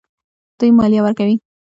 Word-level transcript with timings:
دوی 0.57 0.71
مالیه 0.79 1.01
ورکوي. 1.03 1.35